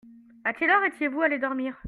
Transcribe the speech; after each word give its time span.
À 0.45 0.53
quelle 0.55 0.71
heure 0.71 0.83
étiez-vous 0.83 1.21
allés 1.21 1.37
dormir? 1.37 1.79